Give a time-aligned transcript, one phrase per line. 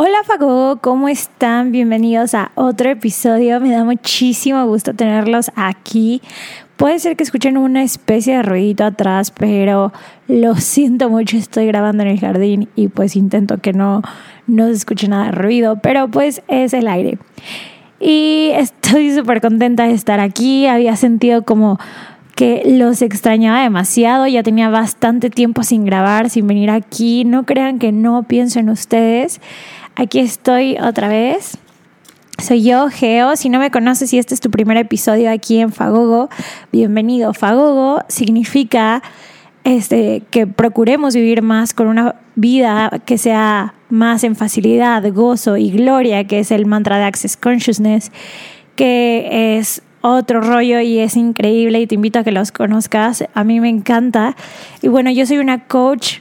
[0.00, 1.72] Hola Fago, ¿cómo están?
[1.72, 3.58] Bienvenidos a otro episodio.
[3.58, 6.22] Me da muchísimo gusto tenerlos aquí.
[6.76, 9.92] Puede ser que escuchen una especie de ruidito atrás, pero
[10.28, 14.02] lo siento mucho, estoy grabando en el jardín y pues intento que no,
[14.46, 17.18] no se escuche nada de ruido, pero pues es el aire.
[17.98, 20.68] Y estoy súper contenta de estar aquí.
[20.68, 21.80] Había sentido como
[22.36, 27.24] que los extrañaba demasiado, ya tenía bastante tiempo sin grabar, sin venir aquí.
[27.24, 29.40] No crean que no pienso en ustedes.
[29.98, 31.58] Aquí estoy otra vez.
[32.40, 33.34] Soy yo, Geo.
[33.34, 36.30] Si no me conoces y este es tu primer episodio aquí en Fagogo,
[36.70, 37.34] bienvenido.
[37.34, 39.02] Fagogo significa
[39.64, 45.72] este, que procuremos vivir más con una vida que sea más en facilidad, gozo y
[45.72, 48.12] gloria, que es el mantra de Access Consciousness,
[48.76, 53.24] que es otro rollo y es increíble y te invito a que los conozcas.
[53.34, 54.36] A mí me encanta.
[54.80, 56.18] Y bueno, yo soy una coach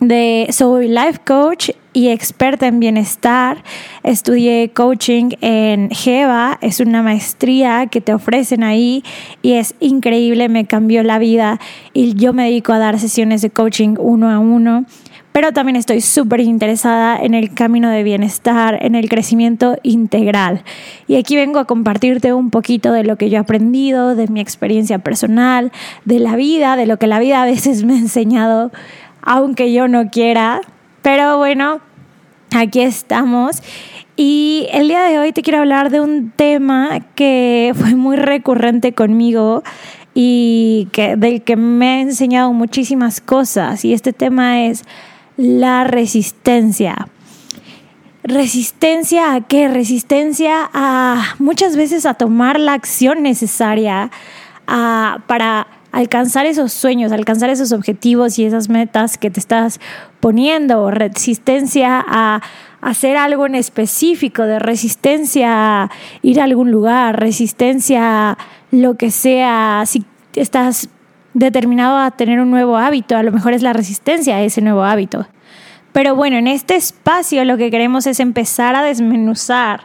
[0.00, 3.62] de soy life coach y experta en bienestar.
[4.02, 9.04] Estudié coaching en Jeva, es una maestría que te ofrecen ahí
[9.42, 11.60] y es increíble, me cambió la vida
[11.92, 14.86] y yo me dedico a dar sesiones de coaching uno a uno.
[15.32, 20.64] Pero también estoy súper interesada en el camino de bienestar, en el crecimiento integral.
[21.06, 24.40] Y aquí vengo a compartirte un poquito de lo que yo he aprendido, de mi
[24.40, 25.70] experiencia personal,
[26.04, 28.72] de la vida, de lo que la vida a veces me ha enseñado
[29.22, 30.60] aunque yo no quiera.
[31.02, 31.80] Pero bueno,
[32.54, 33.62] aquí estamos.
[34.16, 38.92] Y el día de hoy te quiero hablar de un tema que fue muy recurrente
[38.92, 39.62] conmigo
[40.14, 43.84] y que, del que me ha enseñado muchísimas cosas.
[43.84, 44.84] Y este tema es
[45.36, 47.08] la resistencia.
[48.22, 49.68] ¿Resistencia a qué?
[49.68, 54.10] Resistencia a muchas veces a tomar la acción necesaria
[54.66, 59.80] para alcanzar esos sueños, alcanzar esos objetivos y esas metas que te estás
[60.20, 62.42] poniendo, resistencia a
[62.80, 65.90] hacer algo en específico, de resistencia a
[66.22, 68.38] ir a algún lugar, resistencia a
[68.70, 70.88] lo que sea, si estás
[71.34, 74.82] determinado a tener un nuevo hábito, a lo mejor es la resistencia a ese nuevo
[74.82, 75.26] hábito.
[75.92, 79.82] Pero bueno, en este espacio lo que queremos es empezar a desmenuzar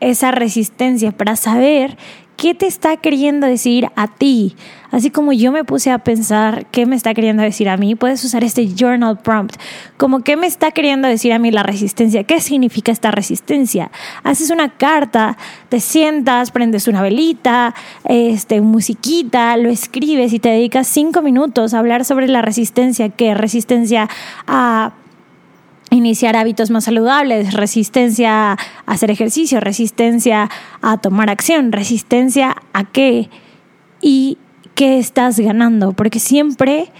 [0.00, 1.96] esa resistencia para saber
[2.36, 4.56] qué te está queriendo decir a ti.
[4.90, 8.22] Así como yo me puse a pensar qué me está queriendo decir a mí, puedes
[8.24, 9.56] usar este journal prompt.
[9.96, 13.90] Como qué me está queriendo decir a mí la resistencia, qué significa esta resistencia.
[14.22, 15.36] Haces una carta,
[15.68, 17.74] te sientas, prendes una velita,
[18.04, 23.34] este, musiquita, lo escribes y te dedicas cinco minutos a hablar sobre la resistencia, qué
[23.34, 24.08] resistencia
[24.46, 24.92] a
[25.94, 30.50] iniciar hábitos más saludables, resistencia a hacer ejercicio, resistencia
[30.82, 33.30] a tomar acción, resistencia a qué
[34.00, 34.38] y
[34.74, 36.90] qué estás ganando, porque siempre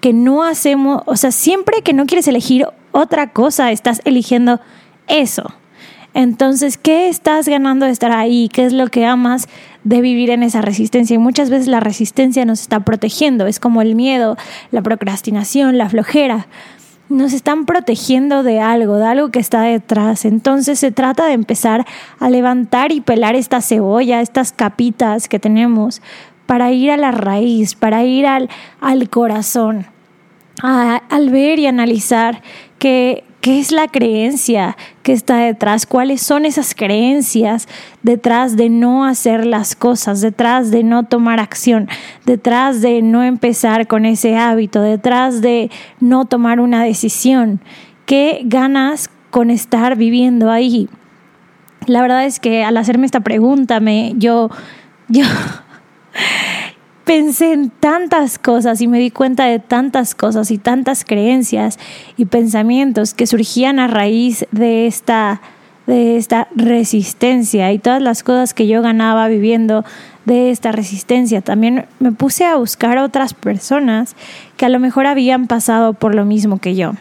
[0.00, 4.60] que no hacemos, o sea, siempre que no quieres elegir otra cosa, estás eligiendo
[5.06, 5.54] eso.
[6.14, 8.50] Entonces, ¿qué estás ganando de estar ahí?
[8.52, 9.48] ¿Qué es lo que amas
[9.82, 11.14] de vivir en esa resistencia?
[11.14, 14.36] Y muchas veces la resistencia nos está protegiendo, es como el miedo,
[14.70, 16.48] la procrastinación, la flojera
[17.12, 20.24] nos están protegiendo de algo, de algo que está detrás.
[20.24, 21.86] Entonces se trata de empezar
[22.18, 26.02] a levantar y pelar esta cebolla, estas capitas que tenemos,
[26.46, 28.48] para ir a la raíz, para ir al,
[28.80, 29.86] al corazón,
[30.62, 32.42] al ver y analizar
[32.78, 35.84] que ¿Qué es la creencia que está detrás?
[35.84, 37.66] ¿Cuáles son esas creencias
[38.04, 41.88] detrás de no hacer las cosas, detrás de no tomar acción,
[42.24, 47.60] detrás de no empezar con ese hábito, detrás de no tomar una decisión?
[48.06, 50.88] ¿Qué ganas con estar viviendo ahí?
[51.86, 54.50] La verdad es que al hacerme esta pregunta, me, yo,
[55.08, 55.24] yo,
[57.04, 61.78] pensé en tantas cosas y me di cuenta de tantas cosas y tantas creencias
[62.16, 65.40] y pensamientos que surgían a raíz de esta
[65.86, 69.84] de esta resistencia y todas las cosas que yo ganaba viviendo
[70.24, 71.40] de esta resistencia.
[71.40, 74.14] También me puse a buscar otras personas
[74.56, 76.92] que a lo mejor habían pasado por lo mismo que yo.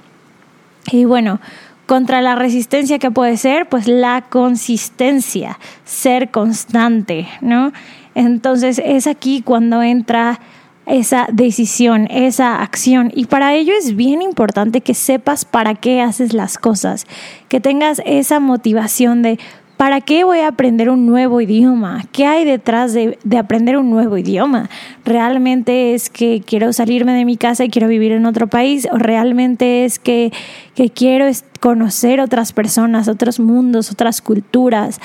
[0.92, 1.40] Y bueno,
[1.86, 7.72] contra la resistencia que puede ser, pues la consistencia, ser constante, ¿no?
[8.16, 10.40] Entonces es aquí cuando entra
[10.86, 13.12] esa decisión, esa acción.
[13.14, 17.06] Y para ello es bien importante que sepas para qué haces las cosas,
[17.48, 19.40] que tengas esa motivación de
[19.82, 22.06] ¿Para qué voy a aprender un nuevo idioma?
[22.12, 24.70] ¿Qué hay detrás de, aprender un nuevo idioma?
[25.06, 28.88] ¿Realmente es que quiero salirme de mi casa y quiero vivir en otro país?
[28.92, 30.32] ¿O realmente es que,
[30.76, 31.26] que quiero
[31.60, 35.00] conocer otras personas, otros mundos, otras culturas?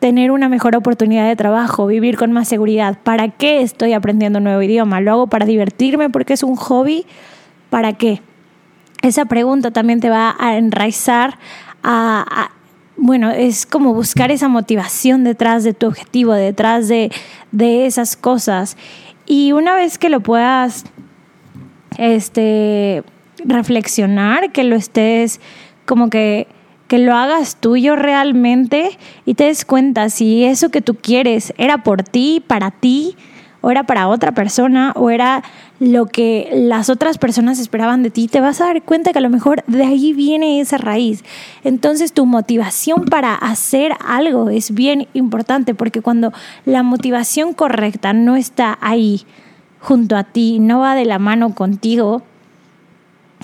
[0.00, 2.98] Tener una mejor oportunidad de trabajo, vivir con más seguridad.
[3.02, 5.00] ¿Para qué estoy aprendiendo un nuevo idioma?
[5.00, 7.06] ¿Lo hago para divertirme porque es un hobby?
[7.70, 8.20] ¿Para qué?
[9.02, 11.38] Esa pregunta también te va a enraizar
[11.82, 12.50] a,
[12.96, 17.10] bueno, es como buscar esa motivación detrás de tu objetivo, detrás de,
[17.58, 18.76] esas cosas.
[19.26, 20.84] Y una vez que lo puedas
[21.98, 23.02] este,
[23.44, 25.40] reflexionar, que lo estés
[25.84, 26.48] como que,
[26.88, 31.82] que lo hagas tuyo realmente y te des cuenta si eso que tú quieres era
[31.82, 33.16] por ti, para ti,
[33.60, 35.42] o era para otra persona, o era
[35.80, 39.22] lo que las otras personas esperaban de ti, te vas a dar cuenta que a
[39.22, 41.24] lo mejor de ahí viene esa raíz.
[41.64, 46.32] Entonces tu motivación para hacer algo es bien importante porque cuando
[46.64, 49.24] la motivación correcta no está ahí
[49.80, 52.22] junto a ti, no va de la mano contigo,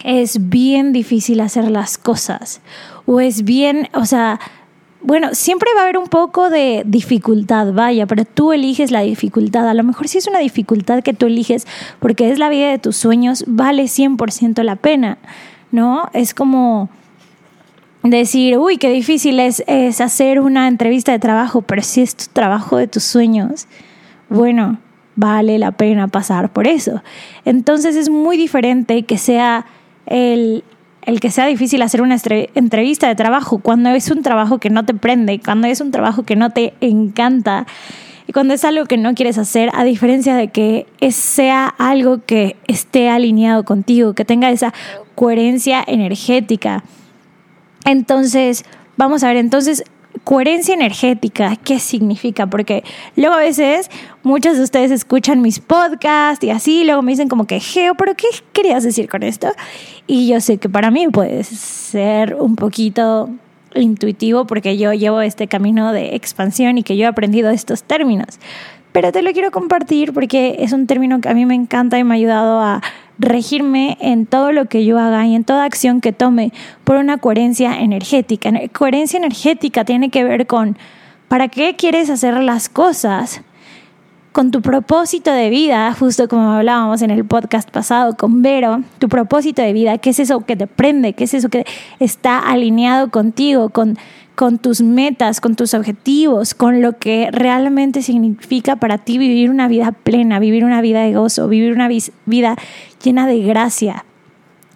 [0.05, 2.61] es bien difícil hacer las cosas.
[3.07, 4.41] O es bien, o sea,
[5.03, 9.69] bueno, siempre va a haber un poco de dificultad, vaya, pero tú eliges la dificultad.
[9.69, 11.67] A lo mejor si es una dificultad que tú eliges
[11.99, 15.19] porque es la vida de tus sueños, vale 100% la pena,
[15.73, 16.09] ¿no?
[16.13, 16.89] Es como
[18.05, 22.27] decir, uy, qué difícil es, es hacer una entrevista de trabajo, pero si es tu
[22.33, 23.67] trabajo de tus sueños,
[24.29, 24.79] bueno,
[25.17, 27.03] vale la pena pasar por eso.
[27.45, 29.67] Entonces es muy diferente que sea
[30.07, 30.65] el
[31.05, 32.17] el que sea difícil hacer una
[32.55, 36.23] entrevista de trabajo, cuando es un trabajo que no te prende, cuando es un trabajo
[36.23, 37.67] que no te encanta
[38.27, 42.57] y cuando es algo que no quieres hacer, a diferencia de que sea algo que
[42.69, 44.73] esté alineado contigo, que tenga esa
[45.17, 46.85] coherencia energética.
[47.85, 48.65] Entonces,
[48.97, 49.83] vamos a ver, entonces
[50.25, 52.47] coherencia energética, ¿qué significa?
[52.47, 52.85] Porque
[53.17, 53.91] luego a veces
[54.23, 58.15] muchos de ustedes escuchan mis podcasts y así, luego me dicen como que, Geo, pero
[58.15, 59.49] ¿qué querías decir con esto?
[60.07, 63.31] Y yo sé que para mí puede ser un poquito
[63.75, 68.39] intuitivo porque yo llevo este camino de expansión y que yo he aprendido estos términos.
[68.93, 72.05] Pero te lo quiero compartir porque es un término que a mí me encanta y
[72.05, 72.83] me ha ayudado a
[73.23, 76.53] regirme en todo lo que yo haga y en toda acción que tome
[76.85, 78.53] por una coherencia energética.
[78.73, 80.77] Coherencia energética tiene que ver con
[81.29, 83.41] para qué quieres hacer las cosas,
[84.33, 89.09] con tu propósito de vida, justo como hablábamos en el podcast pasado con Vero, tu
[89.09, 91.65] propósito de vida, qué es eso que te prende, qué es eso que
[92.01, 93.99] está alineado contigo, con
[94.35, 99.69] con tus metas, con tus objetivos, con lo que realmente significa para ti vivir una
[99.69, 102.57] vida plena, vivir una vida de gozo, vivir una vida
[103.03, 104.05] llena de gracia.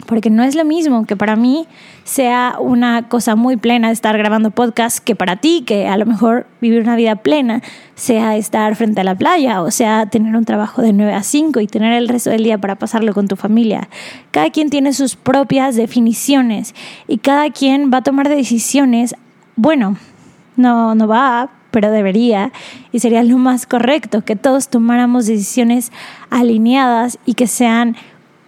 [0.05, 1.67] Porque no es lo mismo que para mí
[2.03, 6.45] sea una cosa muy plena estar grabando podcast que para ti, que a lo mejor
[6.61, 7.61] vivir una vida plena
[7.95, 11.59] sea estar frente a la playa o sea tener un trabajo de 9 a 5
[11.61, 13.89] y tener el resto del día para pasarlo con tu familia.
[14.29, 16.75] Cada quien tiene sus propias definiciones
[17.07, 19.15] y cada quien va a tomar decisiones
[19.57, 19.97] bueno,
[20.55, 22.51] no, no va, pero debería,
[22.91, 25.91] y sería lo más correcto, que todos tomáramos decisiones
[26.29, 27.95] alineadas y que sean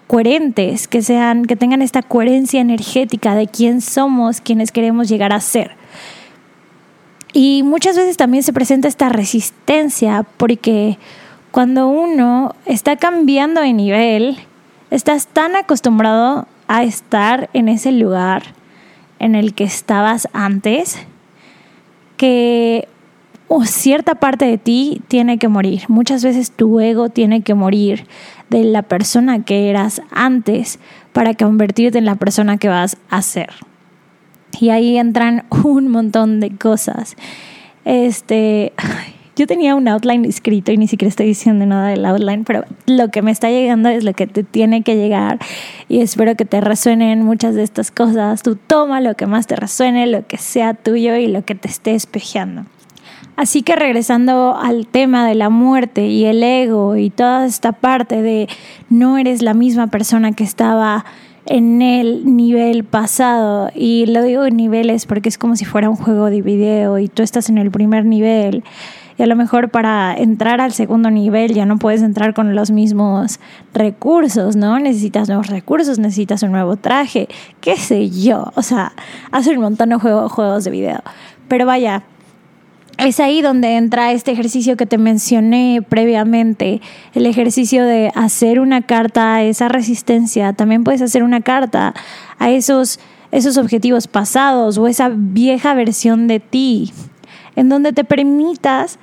[0.08, 5.42] coherentes, que sean, que tengan esta coherencia energética de quién somos, quienes queremos llegar a
[5.42, 5.72] ser.
[7.34, 10.98] Y muchas veces también se presenta esta resistencia porque
[11.52, 14.38] cuando uno está cambiando de nivel,
[14.90, 18.59] estás tan acostumbrado a estar en ese lugar
[19.20, 20.98] en el que estabas antes,
[22.18, 22.88] que
[23.66, 25.84] cierta parte de ti tiene que morir.
[25.88, 28.06] Muchas veces tu ego tiene que morir
[28.50, 30.80] de la persona que eras antes
[31.14, 33.50] para convertirte en la persona que vas a ser.
[34.60, 37.16] Y ahí entran un montón de cosas.
[37.86, 38.74] Este,
[39.40, 43.08] yo tenía un outline escrito y ni siquiera estoy diciendo nada del outline, pero lo
[43.08, 45.40] que me está llegando es lo que te tiene que llegar
[45.88, 48.44] y espero que te resuenen muchas de estas cosas.
[48.44, 51.70] Tú toma lo que más te resuene, lo que sea tuyo y lo que te
[51.70, 52.66] esté espejeando.
[53.38, 58.22] Así que regresando al tema de la muerte y el ego y toda esta parte
[58.22, 58.50] de
[58.90, 61.06] no eres la misma persona que estaba
[61.46, 65.96] en el nivel pasado y lo digo en niveles porque es como si fuera un
[65.96, 68.66] juego de video y tú estás en el primer nivel
[69.20, 72.72] y a lo mejor para entrar al segundo nivel ya no puedes entrar con los
[72.72, 73.42] mismos
[73.74, 74.80] recursos, ¿no?
[74.80, 77.28] Necesitas nuevos recursos, necesitas un nuevo traje,
[77.60, 78.94] qué sé yo, o sea,
[79.32, 81.02] hace un montón de juegos, de video.
[81.50, 82.04] Pero vaya,
[82.98, 86.80] es ahí donde entra este ejercicio que te mencioné previamente,
[87.14, 90.54] el ejercicio de hacer una carta a esa resistencia.
[90.54, 91.94] También puedes hacer una carta
[92.38, 96.94] a esos, esos objetivos pasados o esa vieja versión de ti
[97.60, 99.00] en donde te permitas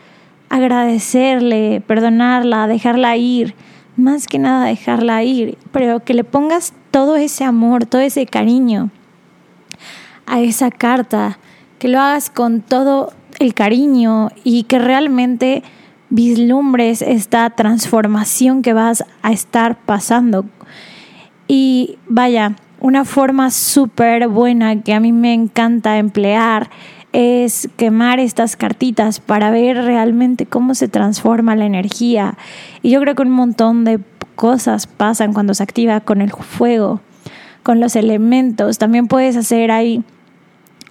[0.49, 3.55] agradecerle, perdonarla, dejarla ir,
[3.97, 8.91] más que nada dejarla ir, pero que le pongas todo ese amor, todo ese cariño
[10.26, 11.38] a esa carta,
[11.79, 15.62] que lo hagas con todo el cariño y que realmente
[16.09, 20.47] vislumbres esta transformación que vas a estar pasando.
[21.49, 26.71] Y vaya, una forma súper buena que a mí me encanta emplear
[27.18, 32.37] es quemar estas cartitas para ver realmente cómo se transforma la energía.
[32.82, 34.00] Y yo creo que un montón de
[34.35, 37.00] cosas pasan cuando se activa con el fuego,
[37.62, 38.76] con los elementos.
[38.76, 40.04] También puedes hacer ahí,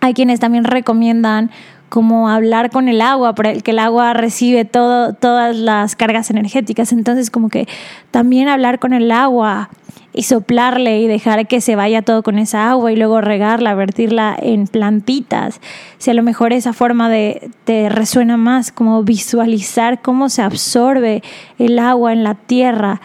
[0.01, 1.51] hay quienes también recomiendan
[1.89, 6.92] como hablar con el agua, porque el agua recibe todo, todas las cargas energéticas.
[6.92, 7.68] Entonces, como que
[8.12, 9.70] también hablar con el agua
[10.13, 14.36] y soplarle y dejar que se vaya todo con esa agua y luego regarla, vertirla
[14.39, 15.60] en plantitas.
[15.98, 21.22] Si a lo mejor esa forma de te resuena más, como visualizar cómo se absorbe
[21.60, 23.01] el agua en la tierra,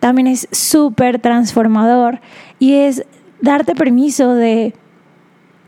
[0.00, 2.20] también es súper transformador
[2.58, 3.04] y es
[3.42, 4.74] darte permiso de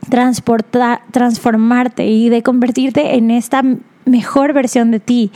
[0.09, 3.63] transportar, transformarte y de convertirte en esta
[4.05, 5.31] mejor versión de ti.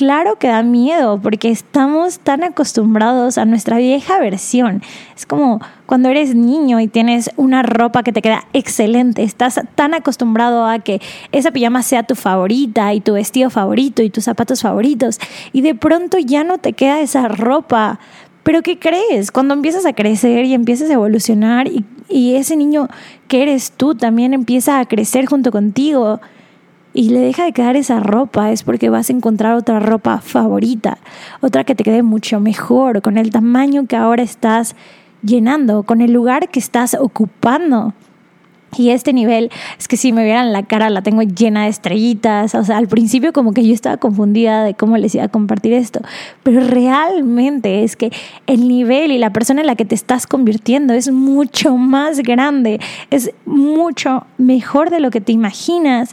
[0.00, 4.82] Claro que da miedo porque estamos tan acostumbrados a nuestra vieja versión.
[5.14, 9.92] Es como cuando eres niño y tienes una ropa que te queda excelente, estás tan
[9.92, 11.02] acostumbrado a que
[11.32, 15.20] esa pijama sea tu favorita y tu vestido favorito y tus zapatos favoritos
[15.52, 18.00] y de pronto ya no te queda esa ropa.
[18.42, 19.30] Pero ¿qué crees?
[19.30, 22.88] Cuando empiezas a crecer y empiezas a evolucionar y y ese niño
[23.28, 26.20] que eres tú también empieza a crecer junto contigo
[26.92, 30.98] y le deja de quedar esa ropa, es porque vas a encontrar otra ropa favorita,
[31.40, 34.74] otra que te quede mucho mejor, con el tamaño que ahora estás
[35.22, 37.94] llenando, con el lugar que estás ocupando.
[38.76, 42.54] Y este nivel, es que si me vieran la cara, la tengo llena de estrellitas.
[42.54, 45.72] O sea, al principio como que yo estaba confundida de cómo les iba a compartir
[45.72, 46.00] esto.
[46.42, 48.12] Pero realmente es que
[48.46, 52.80] el nivel y la persona en la que te estás convirtiendo es mucho más grande.
[53.10, 56.10] Es mucho mejor de lo que te imaginas.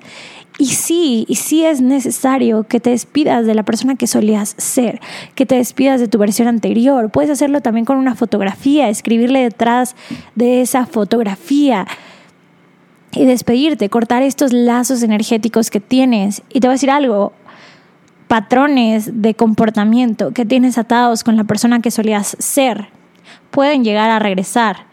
[0.60, 5.00] Y sí, y sí es necesario que te despidas de la persona que solías ser,
[5.36, 7.12] que te despidas de tu versión anterior.
[7.12, 9.96] Puedes hacerlo también con una fotografía, escribirle detrás
[10.34, 11.86] de esa fotografía
[13.12, 16.42] y despedirte, cortar estos lazos energéticos que tienes.
[16.50, 17.34] Y te voy a decir algo,
[18.28, 22.90] patrones de comportamiento que tienes atados con la persona que solías ser
[23.52, 24.86] pueden llegar a regresar.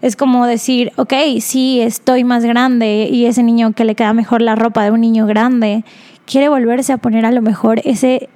[0.00, 4.42] Es como decir, ok, sí, estoy más grande y ese niño que le queda mejor
[4.42, 5.84] la ropa de un niño grande
[6.24, 8.28] quiere volverse a poner a lo mejor ese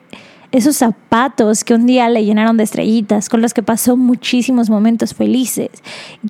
[0.52, 5.14] esos zapatos que un día le llenaron de estrellitas, con los que pasó muchísimos momentos
[5.14, 5.71] felices.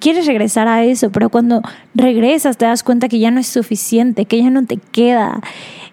[0.01, 1.61] quieres regresar a eso, pero cuando
[1.95, 5.41] regresas te das cuenta que ya no es suficiente, que ya no te queda.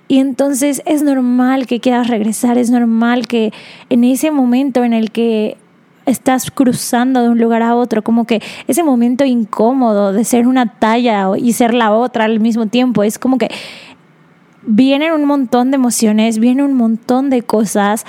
[0.07, 3.51] Y entonces es normal que quieras regresar, es normal que
[3.89, 5.57] en ese momento en el que
[6.05, 10.79] estás cruzando de un lugar a otro, como que ese momento incómodo de ser una
[10.79, 13.49] talla y ser la otra al mismo tiempo, es como que
[14.63, 18.05] vienen un montón de emociones, vienen un montón de cosas.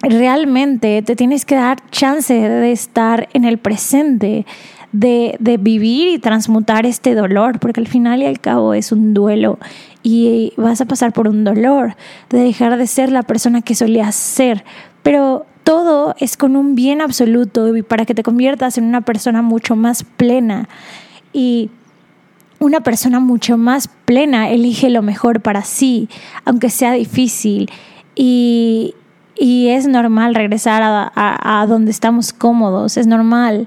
[0.00, 4.46] Realmente te tienes que dar chance de estar en el presente,
[4.92, 9.14] de, de, vivir y transmutar este dolor, porque al final y al cabo es un
[9.14, 9.58] duelo
[10.02, 11.96] y vas a pasar por un dolor,
[12.28, 14.64] de dejar de ser la persona que solías ser.
[15.02, 19.76] Pero todo es con un bien absoluto para que te conviertas en una persona mucho
[19.76, 20.68] más plena.
[21.32, 21.70] Y
[22.62, 26.08] una persona mucho más plena elige lo mejor para sí,
[26.44, 27.70] aunque sea difícil.
[28.14, 28.94] Y,
[29.44, 33.66] es normal regresar a, donde estamos cómodos, es normal.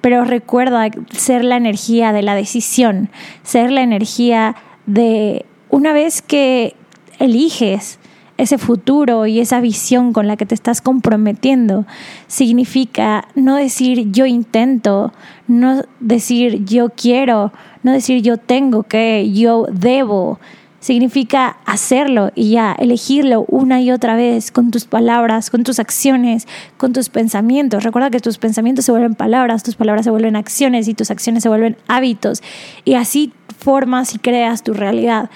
[0.00, 3.10] Pero recuerda ser la energía de la decisión,
[3.44, 4.56] ser la energía
[4.86, 6.74] de una vez que
[7.20, 8.00] eliges
[8.36, 11.86] ese futuro y esa visión con la que te estás comprometiendo,
[12.26, 15.12] significa no decir yo intento,
[15.46, 17.52] no decir yo quiero,
[17.86, 20.40] no decir yo tengo que, yo debo.
[20.80, 26.46] Significa hacerlo y ya, elegirlo una y otra vez con tus palabras, con tus acciones,
[26.76, 27.84] con tus pensamientos.
[27.84, 31.44] Recuerda que tus pensamientos se vuelven palabras, tus palabras se vuelven acciones y tus acciones
[31.44, 32.42] se vuelven hábitos.
[32.84, 35.30] Y así formas y creas tu realidad.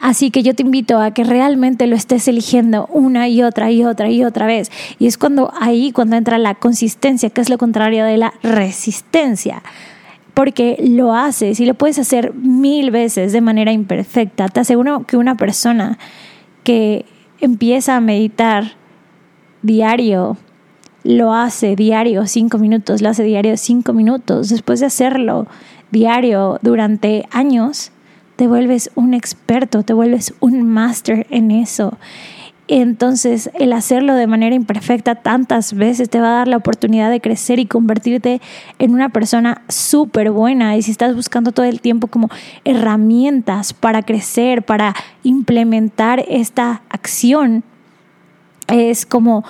[0.00, 3.84] Así que yo te invito a que realmente lo estés eligiendo una y otra y
[3.84, 4.70] otra y otra vez.
[4.98, 9.62] Y es cuando ahí, cuando entra la consistencia, que es lo contrario de la resistencia
[10.34, 14.48] porque lo haces y lo puedes hacer mil veces de manera imperfecta.
[14.48, 15.98] Te aseguro que una persona
[16.64, 17.04] que
[17.40, 18.72] empieza a meditar
[19.62, 20.36] diario,
[21.02, 25.46] lo hace diario cinco minutos, lo hace diario cinco minutos, después de hacerlo
[25.90, 27.92] diario durante años,
[28.36, 31.98] te vuelves un experto, te vuelves un máster en eso.
[32.72, 37.20] Entonces, el hacerlo de manera imperfecta tantas veces te va a dar la oportunidad de
[37.20, 38.40] crecer y convertirte
[38.78, 40.76] en una persona súper buena.
[40.76, 42.30] Y si estás buscando todo el tiempo como
[42.64, 47.64] herramientas para crecer, para implementar esta acción,
[48.68, 49.42] es como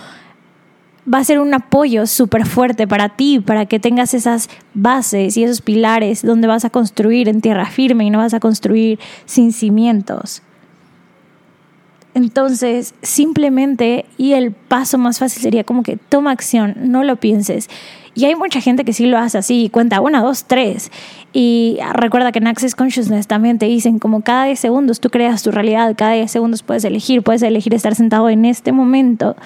[1.13, 5.45] va a ser un apoyo súper fuerte para ti, para que tengas esas bases y
[5.45, 9.53] esos pilares donde vas a construir en tierra firme y no vas a construir sin
[9.53, 10.43] cimientos.
[12.15, 17.69] Entonces, simplemente, y el paso más fácil sería como que toma acción, no lo pienses.
[18.15, 20.91] Y hay mucha gente que sí lo hace así, cuenta una, dos, tres.
[21.33, 25.43] Y recuerda que en Access Consciousness también te dicen como cada 10 segundos tú creas
[25.45, 29.37] tu realidad, cada 10 segundos puedes elegir, puedes elegir estar sentado en este momento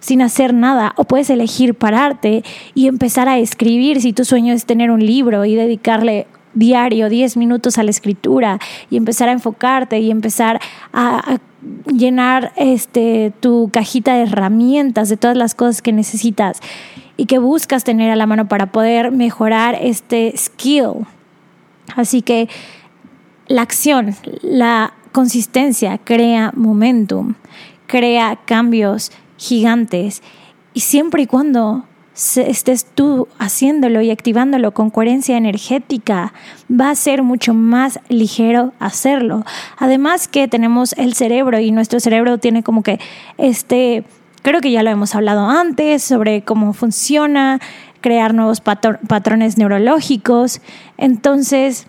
[0.00, 2.42] sin hacer nada o puedes elegir pararte
[2.74, 7.36] y empezar a escribir si tu sueño es tener un libro y dedicarle diario 10
[7.36, 8.58] minutos a la escritura
[8.90, 10.60] y empezar a enfocarte y empezar
[10.92, 11.38] a,
[11.86, 16.60] llenar este, tu cajita de herramientas de todas las cosas que necesitas
[17.16, 21.06] y que buscas tener a la mano para poder mejorar este skill.
[21.96, 22.48] Así que
[23.46, 27.34] la acción, la consistencia crea momentum,
[27.86, 30.22] crea cambios gigantes
[30.72, 31.84] y siempre y cuando
[32.36, 36.32] estés tú haciéndolo y activándolo con coherencia energética,
[36.70, 39.44] va a ser mucho más ligero hacerlo.
[39.78, 43.00] Además que tenemos el cerebro y nuestro cerebro tiene como que
[43.38, 44.04] este,
[44.42, 47.60] creo que ya lo hemos hablado antes sobre cómo funciona,
[48.00, 50.60] crear nuevos patrones neurológicos.
[50.96, 51.86] Entonces,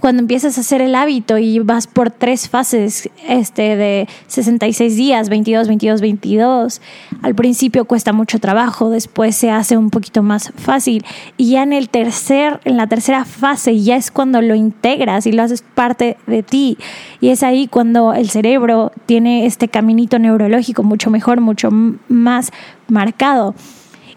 [0.00, 5.28] cuando empiezas a hacer el hábito y vas por tres fases este, de 66 días,
[5.28, 6.82] 22, 22, 22,
[7.22, 11.04] al principio cuesta mucho trabajo, después se hace un poquito más fácil
[11.36, 15.32] y ya en, el tercer, en la tercera fase ya es cuando lo integras y
[15.32, 16.78] lo haces parte de ti
[17.20, 22.52] y es ahí cuando el cerebro tiene este caminito neurológico mucho mejor, mucho más
[22.88, 23.54] marcado.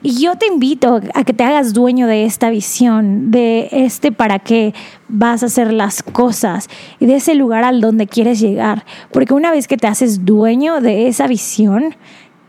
[0.04, 4.40] Y yo te invito a que te hagas dueño de esta visión, de este para
[4.40, 4.74] qué
[5.08, 8.84] vas a hacer las cosas y de ese lugar al donde quieres llegar.
[9.12, 11.96] Porque una vez que te haces dueño de esa visión,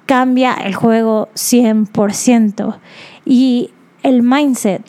[0.07, 2.77] cambia el juego 100%.
[3.27, 3.71] Y
[4.03, 4.83] el mindset,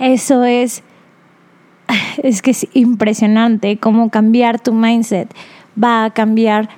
[0.00, 0.82] eso es,
[2.22, 5.32] es que es impresionante cómo cambiar tu mindset
[5.82, 6.68] va a cambiar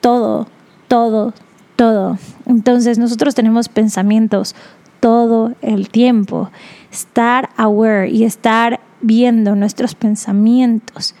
[0.00, 0.46] todo,
[0.86, 1.32] todo,
[1.76, 2.18] todo.
[2.46, 4.54] Entonces nosotros tenemos pensamientos
[5.00, 6.50] todo el tiempo.
[6.90, 11.14] Estar aware y estar viendo nuestros pensamientos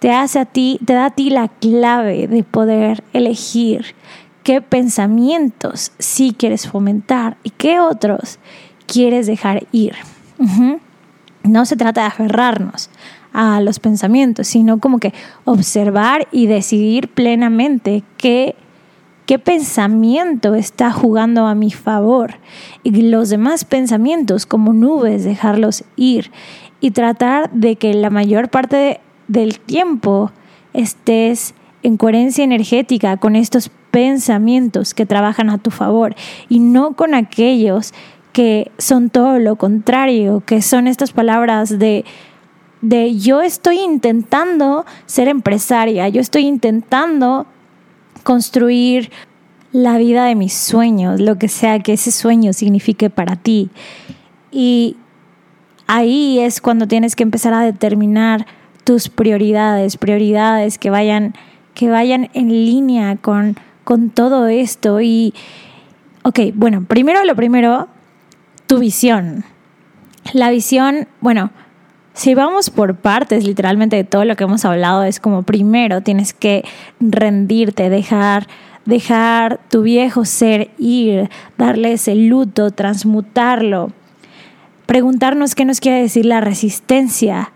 [0.00, 3.94] te hace a ti, te da a ti la clave de poder elegir
[4.42, 8.38] qué pensamientos sí quieres fomentar y qué otros
[8.86, 9.94] quieres dejar ir.
[11.44, 12.90] No se trata de aferrarnos
[13.32, 15.12] a los pensamientos, sino como que
[15.44, 18.56] observar y decidir plenamente qué
[19.30, 22.34] qué pensamiento está jugando a mi favor
[22.82, 26.32] y los demás pensamientos como nubes dejarlos ir
[26.80, 30.32] y tratar de que la mayor parte del tiempo
[30.72, 36.16] estés en coherencia energética con estos pensamientos que trabajan a tu favor
[36.48, 37.94] y no con aquellos
[38.32, 42.04] que son todo lo contrario, que son estas palabras de
[42.80, 47.46] de yo estoy intentando ser empresaria, yo estoy intentando
[48.22, 49.10] construir
[49.72, 53.70] la vida de mis sueños, lo que sea que ese sueño signifique para ti.
[54.50, 54.96] Y
[55.86, 58.46] ahí es cuando tienes que empezar a determinar
[58.84, 61.34] tus prioridades, prioridades que vayan,
[61.74, 65.00] que vayan en línea con, con todo esto.
[65.00, 65.34] Y,
[66.22, 67.88] ok, bueno, primero lo primero,
[68.66, 69.44] tu visión.
[70.32, 71.50] La visión, bueno,
[72.14, 76.32] si vamos por partes, literalmente de todo lo que hemos hablado, es como primero tienes
[76.32, 76.64] que
[76.98, 78.46] rendirte, dejar,
[78.84, 83.92] dejar tu viejo ser ir, darle ese luto, transmutarlo,
[84.86, 87.52] preguntarnos qué nos quiere decir la resistencia,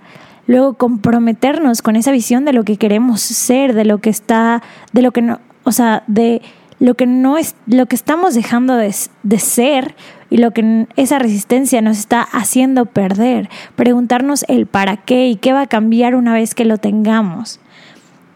[0.47, 4.63] luego comprometernos con esa visión de lo que queremos ser, de lo que está,
[4.93, 6.43] de lo que no, o sea, de
[6.79, 9.95] lo que no es, lo que estamos dejando de, de ser
[10.35, 13.49] y lo que esa resistencia nos está haciendo perder.
[13.77, 17.61] Preguntarnos el para qué y qué va a cambiar una vez que lo tengamos.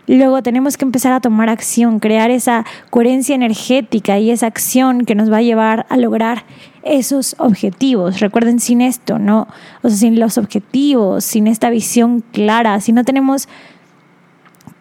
[0.07, 5.17] Luego tenemos que empezar a tomar acción, crear esa coherencia energética y esa acción que
[5.17, 6.45] nos va a llevar a lograr
[6.85, 8.21] esos objetivos.
[8.21, 9.49] Recuerden, sin esto, ¿no?
[9.83, 13.49] O sea, sin los objetivos, sin esta visión clara, si no tenemos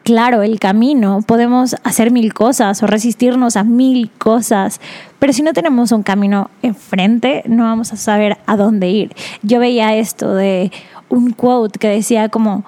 [0.08, 4.80] claro el camino, podemos hacer mil cosas o resistirnos a mil cosas,
[5.20, 9.14] pero si no tenemos un camino enfrente, no vamos a saber a dónde ir.
[9.44, 10.72] Yo veía esto de
[11.10, 12.64] un quote que decía como,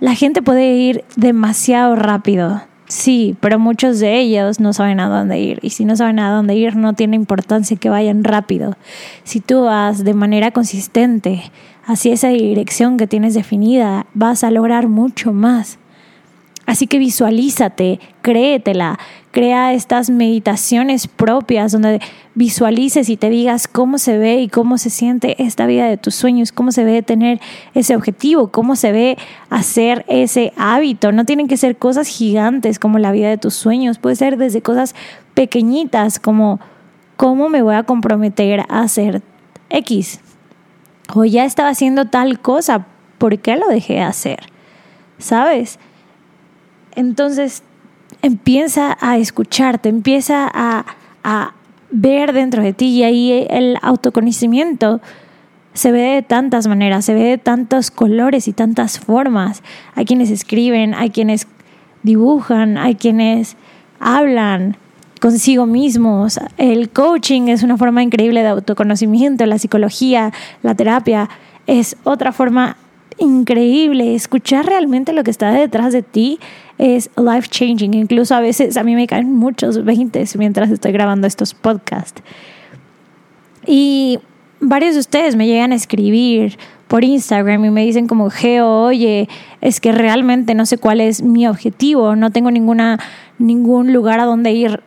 [0.00, 5.40] La gente puede ir demasiado rápido, sí, pero muchos de ellos no saben a dónde
[5.40, 5.60] ir.
[5.62, 8.76] Y si no saben a dónde ir, no tiene importancia que vayan rápido.
[9.24, 11.50] Si tú vas de manera consistente
[11.86, 15.78] hacia esa dirección que tienes definida, vas a lograr mucho más.
[16.64, 18.98] Así que visualízate, créetela,
[19.32, 22.00] crea estas meditaciones propias donde
[22.34, 26.14] visualices y te digas cómo se ve y cómo se siente esta vida de tus
[26.14, 27.40] sueños, cómo se ve tener
[27.74, 29.18] ese objetivo, cómo se ve
[29.50, 31.10] hacer ese hábito.
[31.10, 34.62] No tienen que ser cosas gigantes como la vida de tus sueños, puede ser desde
[34.62, 34.94] cosas
[35.34, 36.60] pequeñitas como
[37.16, 39.22] cómo me voy a comprometer a hacer
[39.70, 40.20] X.
[41.14, 42.86] O ya estaba haciendo tal cosa,
[43.18, 44.40] ¿por qué lo dejé de hacer?
[45.18, 45.78] ¿Sabes?
[46.96, 47.62] Entonces
[48.22, 50.84] empieza a escucharte, empieza a,
[51.24, 51.54] a
[51.90, 55.00] ver dentro de ti y ahí el autoconocimiento
[55.74, 59.62] se ve de tantas maneras, se ve de tantos colores y tantas formas.
[59.94, 61.46] Hay quienes escriben, hay quienes
[62.02, 63.56] dibujan, hay quienes
[63.98, 64.76] hablan
[65.20, 66.40] consigo mismos.
[66.58, 71.28] El coaching es una forma increíble de autoconocimiento, la psicología, la terapia
[71.66, 72.76] es otra forma
[73.18, 74.14] increíble.
[74.14, 76.40] Escuchar realmente lo que está detrás de ti
[76.82, 77.94] es life changing.
[77.94, 82.22] Incluso a veces a mí me caen muchos veintes mientras estoy grabando estos podcasts.
[83.64, 84.18] Y
[84.60, 89.28] varios de ustedes me llegan a escribir por Instagram y me dicen como, Geo, oye,
[89.60, 92.98] es que realmente no sé cuál es mi objetivo, no tengo ninguna,
[93.38, 94.82] ningún lugar a donde ir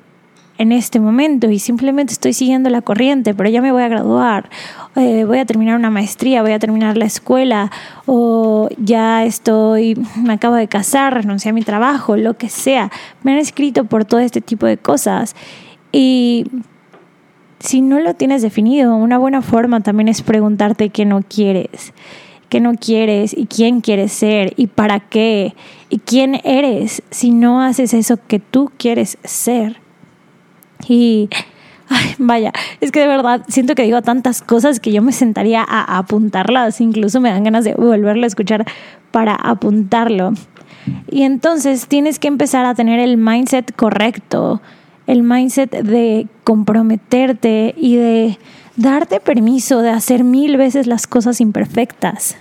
[0.57, 4.49] en este momento y simplemente estoy siguiendo la corriente, pero ya me voy a graduar,
[4.95, 7.71] eh, voy a terminar una maestría, voy a terminar la escuela
[8.05, 12.91] o ya estoy, me acabo de casar, renuncié a mi trabajo, lo que sea.
[13.23, 15.35] Me han escrito por todo este tipo de cosas
[15.91, 16.45] y
[17.59, 21.93] si no lo tienes definido, una buena forma también es preguntarte qué no quieres
[22.47, 25.55] qué no quieres y quién quieres ser y para qué
[25.89, 29.84] y quién eres si no haces eso que tú quieres ser.
[30.87, 31.29] Y
[32.17, 35.97] vaya, es que de verdad siento que digo tantas cosas que yo me sentaría a
[35.97, 38.65] apuntarlas, incluso me dan ganas de volverlo a escuchar
[39.11, 40.33] para apuntarlo.
[41.09, 44.61] Y entonces tienes que empezar a tener el mindset correcto,
[45.07, 48.37] el mindset de comprometerte y de
[48.75, 52.37] darte permiso de hacer mil veces las cosas imperfectas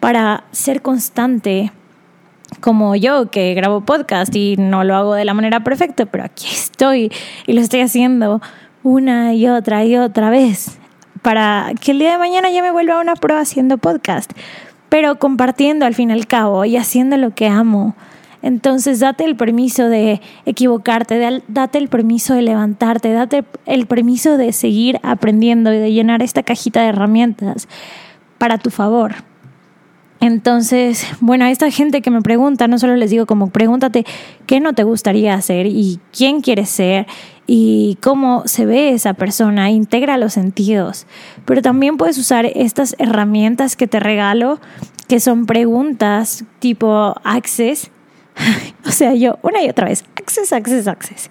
[0.00, 1.72] para ser constante,
[2.60, 6.46] como yo que grabo podcast y no lo hago de la manera perfecta, pero aquí
[6.50, 7.12] estoy
[7.46, 8.40] y lo estoy haciendo
[8.82, 10.78] una y otra y otra vez
[11.22, 14.32] para que el día de mañana ya me vuelva a una prueba haciendo podcast,
[14.88, 17.94] pero compartiendo al fin y al cabo y haciendo lo que amo.
[18.40, 24.52] Entonces date el permiso de equivocarte, date el permiso de levantarte, date el permiso de
[24.52, 27.68] seguir aprendiendo y de llenar esta cajita de herramientas
[28.38, 29.16] para tu favor.
[30.20, 34.04] Entonces, bueno, a esta gente que me pregunta, no solo les digo como pregúntate
[34.46, 37.06] qué no te gustaría hacer y quién quieres ser
[37.46, 41.06] y cómo se ve esa persona, integra los sentidos.
[41.44, 44.60] Pero también puedes usar estas herramientas que te regalo,
[45.06, 47.90] que son preguntas tipo Access.
[48.84, 51.30] o sea, yo una y otra vez, Access, Access, Access.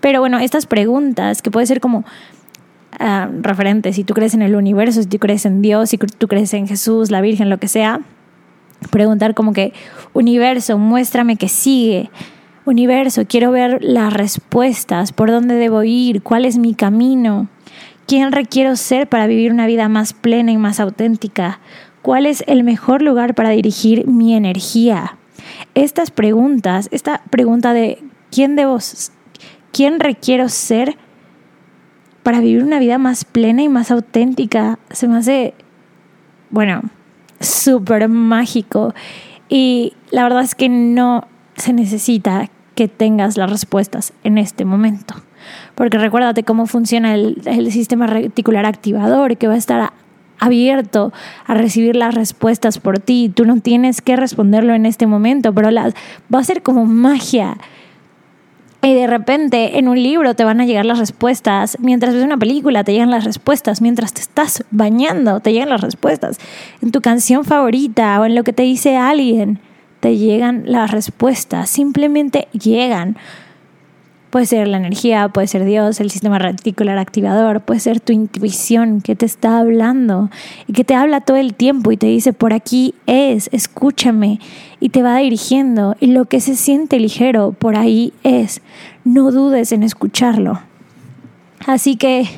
[0.00, 2.04] Pero bueno, estas preguntas que puede ser como
[2.98, 6.28] ah, referentes, si tú crees en el universo, si tú crees en Dios, si tú
[6.28, 8.00] crees en Jesús, la Virgen, lo que sea,
[8.90, 9.72] preguntar como que,
[10.12, 12.10] universo, muéstrame que sigue.
[12.66, 17.48] Universo, quiero ver las respuestas, por dónde debo ir, cuál es mi camino,
[18.06, 21.60] quién requiero ser para vivir una vida más plena y más auténtica,
[22.02, 25.18] cuál es el mejor lugar para dirigir mi energía.
[25.74, 28.78] Estas preguntas, esta pregunta de quién debo,
[29.72, 30.96] quién requiero ser
[32.24, 35.54] para vivir una vida más plena y más auténtica, se me hace,
[36.50, 36.82] bueno,
[37.38, 38.92] súper mágico
[39.48, 45.14] y la verdad es que no se necesita que tengas las respuestas en este momento.
[45.74, 49.92] Porque recuérdate cómo funciona el, el, sistema reticular activador, que va a estar
[50.40, 51.12] abierto
[51.46, 53.30] a recibir las respuestas por ti.
[53.32, 55.94] Tú no tienes que responderlo en este momento, pero las,
[56.34, 57.58] va a ser como magia.
[58.84, 62.36] Y de repente en un libro te van a llegar las respuestas, mientras ves una
[62.36, 66.38] película te llegan las respuestas, mientras te estás bañando te llegan las respuestas,
[66.82, 69.58] en tu canción favorita o en lo que te dice alguien
[70.00, 73.16] te llegan las respuestas, simplemente llegan.
[74.34, 79.00] Puede ser la energía, puede ser Dios, el sistema reticular activador, puede ser tu intuición
[79.00, 80.28] que te está hablando
[80.66, 84.40] y que te habla todo el tiempo y te dice, por aquí es, escúchame
[84.80, 88.60] y te va dirigiendo y lo que se siente ligero, por ahí es.
[89.04, 90.58] No dudes en escucharlo.
[91.66, 92.28] Así que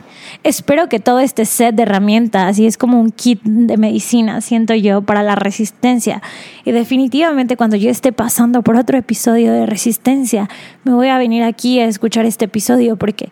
[0.44, 4.74] espero que todo este set de herramientas, y es como un kit de medicina, siento
[4.74, 6.22] yo, para la resistencia.
[6.64, 10.48] Y definitivamente cuando yo esté pasando por otro episodio de resistencia,
[10.84, 13.28] me voy a venir aquí a escuchar este episodio porque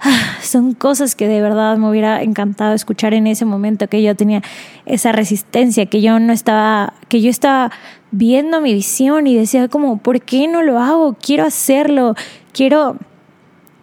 [0.00, 4.16] ah, son cosas que de verdad me hubiera encantado escuchar en ese momento que yo
[4.16, 4.42] tenía
[4.86, 7.70] esa resistencia, que yo no estaba, que yo estaba
[8.12, 11.16] viendo mi visión y decía como, ¿por qué no lo hago?
[11.20, 12.14] Quiero hacerlo,
[12.52, 12.96] quiero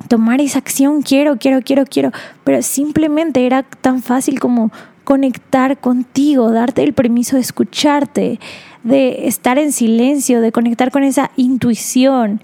[0.07, 2.12] tomar esa acción, quiero, quiero, quiero, quiero,
[2.43, 4.71] pero simplemente era tan fácil como
[5.03, 8.39] conectar contigo, darte el permiso de escucharte,
[8.83, 12.41] de estar en silencio, de conectar con esa intuición.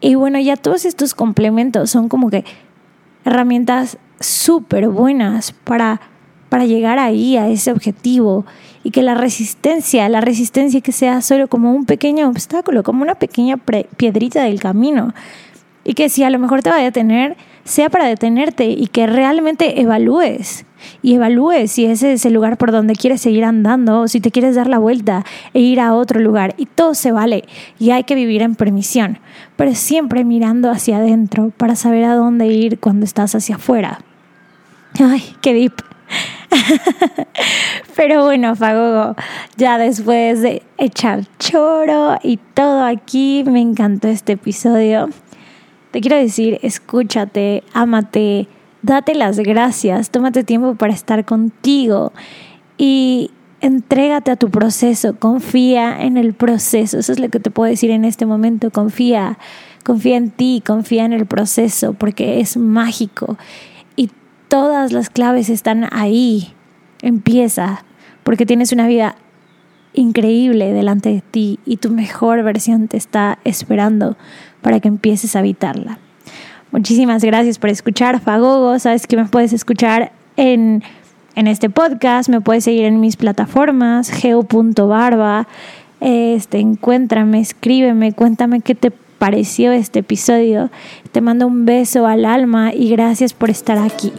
[0.00, 2.44] Y bueno, ya todos estos complementos son como que
[3.24, 6.00] herramientas súper buenas para,
[6.48, 8.44] para llegar ahí, a ese objetivo.
[8.84, 13.14] Y que la resistencia, la resistencia que sea solo como un pequeño obstáculo, como una
[13.14, 13.56] pequeña
[13.96, 15.14] piedrita del camino,
[15.84, 19.06] y que si a lo mejor te va a detener, sea para detenerte y que
[19.06, 20.66] realmente evalúes.
[21.00, 24.32] Y evalúes si ese es el lugar por donde quieres seguir andando o si te
[24.32, 26.54] quieres dar la vuelta e ir a otro lugar.
[26.56, 27.44] Y todo se vale
[27.78, 29.18] y hay que vivir en permisión,
[29.56, 34.00] pero siempre mirando hacia adentro para saber a dónde ir cuando estás hacia afuera.
[35.00, 35.74] Ay, qué deep.
[37.96, 39.16] Pero bueno, Fagogo,
[39.56, 45.08] ya después de echar choro y todo aquí, me encantó este episodio.
[45.92, 48.48] Te quiero decir, escúchate, ámate,
[48.80, 52.14] date las gracias, tómate tiempo para estar contigo
[52.78, 56.98] y entrégate a tu proceso, confía en el proceso.
[56.98, 59.38] Eso es lo que te puedo decir en este momento, confía,
[59.84, 63.36] confía en ti, confía en el proceso, porque es mágico
[63.94, 64.10] y
[64.48, 66.54] todas las claves están ahí.
[67.02, 67.84] Empieza,
[68.22, 69.16] porque tienes una vida
[69.92, 74.16] increíble delante de ti y tu mejor versión te está esperando
[74.62, 75.98] para que empieces a habitarla.
[76.70, 78.78] Muchísimas gracias por escuchar, Fagogo.
[78.78, 80.82] Sabes que me puedes escuchar en,
[81.34, 85.46] en este podcast, me puedes seguir en mis plataformas, geo.barba.
[86.00, 90.70] Este, encuéntrame, escríbeme, cuéntame qué te pareció este episodio.
[91.12, 94.12] Te mando un beso al alma y gracias por estar aquí.